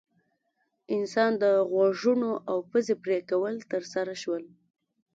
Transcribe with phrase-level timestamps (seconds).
[0.95, 4.43] انسان د غوږونو او پزې پرې کول ترسره شول.